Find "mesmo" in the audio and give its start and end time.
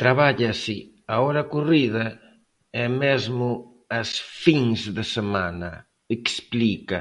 3.02-3.48